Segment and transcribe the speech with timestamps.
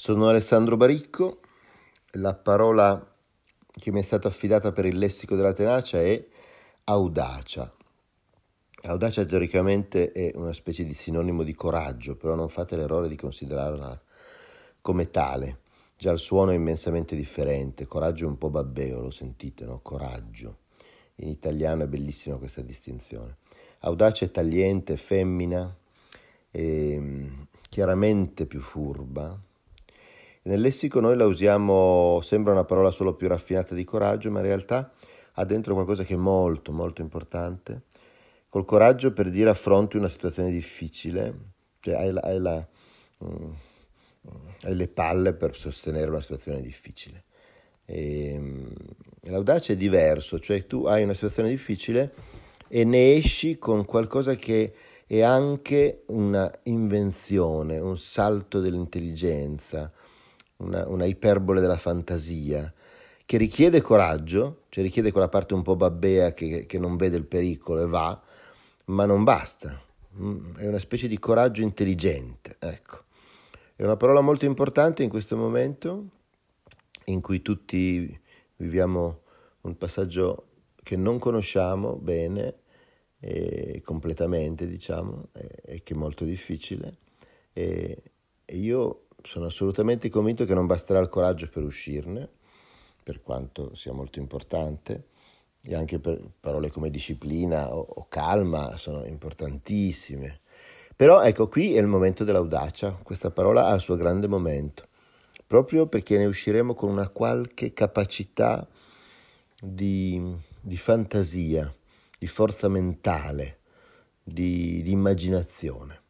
[0.00, 1.40] Sono Alessandro Baricco,
[2.12, 3.04] la parola
[3.68, 6.24] che mi è stata affidata per il lessico della tenacia è
[6.84, 7.74] audacia.
[8.82, 14.00] Audacia teoricamente è una specie di sinonimo di coraggio, però non fate l'errore di considerarla
[14.80, 15.62] come tale.
[15.96, 19.80] Già il suono è immensamente differente, coraggio è un po' babbeo, lo sentite, no?
[19.82, 20.58] Coraggio.
[21.16, 23.38] In italiano è bellissima questa distinzione.
[23.80, 25.76] Audacia è tagliente, femmina,
[26.52, 27.00] è
[27.68, 29.42] chiaramente più furba,
[30.48, 34.46] nel lessico noi la usiamo, sembra una parola solo più raffinata di coraggio, ma in
[34.46, 34.90] realtà
[35.34, 37.82] ha dentro qualcosa che è molto, molto importante.
[38.48, 41.34] Col coraggio per dire affronti una situazione difficile,
[41.80, 42.66] cioè hai, la, hai, la,
[43.24, 43.50] mm,
[44.62, 47.24] hai le palle per sostenere una situazione difficile.
[47.84, 48.72] E, ehm,
[49.24, 52.14] l'audacia è diverso, cioè tu hai una situazione difficile
[52.68, 54.72] e ne esci con qualcosa che
[55.06, 59.92] è anche una invenzione, un salto dell'intelligenza,
[60.58, 62.72] una, una iperbole della fantasia,
[63.24, 67.26] che richiede coraggio, cioè richiede quella parte un po' babbea che, che non vede il
[67.26, 68.22] pericolo e va,
[68.86, 69.78] ma non basta.
[70.18, 73.04] Mm, è una specie di coraggio intelligente, ecco.
[73.76, 76.06] È una parola molto importante in questo momento
[77.04, 78.18] in cui tutti
[78.56, 79.20] viviamo
[79.60, 80.46] un passaggio
[80.82, 82.54] che non conosciamo bene
[83.20, 86.96] e completamente, diciamo, e, che è molto difficile.
[87.52, 88.02] E
[88.46, 92.28] io sono assolutamente convinto che non basterà il coraggio per uscirne,
[93.02, 95.08] per quanto sia molto importante,
[95.62, 100.40] e anche parole come disciplina o, o calma sono importantissime.
[100.94, 104.88] Però ecco, qui è il momento dell'audacia, questa parola ha il suo grande momento,
[105.46, 108.66] proprio perché ne usciremo con una qualche capacità
[109.60, 111.72] di, di fantasia,
[112.18, 113.58] di forza mentale,
[114.22, 116.06] di, di immaginazione.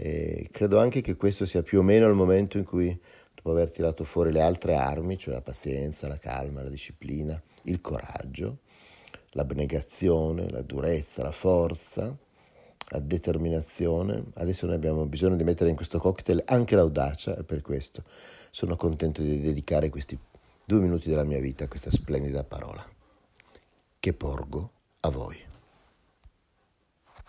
[0.00, 2.96] E credo anche che questo sia più o meno il momento in cui,
[3.34, 7.80] dopo aver tirato fuori le altre armi, cioè la pazienza, la calma, la disciplina, il
[7.80, 8.58] coraggio,
[9.30, 12.16] l'abnegazione, la durezza, la forza,
[12.90, 17.60] la determinazione, adesso noi abbiamo bisogno di mettere in questo cocktail anche l'audacia e per
[17.60, 18.04] questo
[18.52, 20.16] sono contento di dedicare questi
[20.64, 22.88] due minuti della mia vita a questa splendida parola
[23.98, 25.47] che porgo a voi.